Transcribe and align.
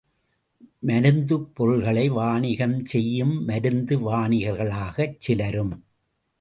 மருந்துப் 0.87 1.55
பொருள்களை 1.55 2.09
வாணிகம் 2.09 2.85
செய்யும் 2.85 3.45
மருந்து 3.45 4.11
வாணிகர்களாகச் 4.11 5.15
சிலரும். 5.17 5.73